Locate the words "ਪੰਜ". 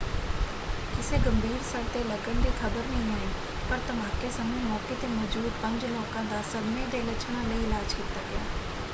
5.61-5.85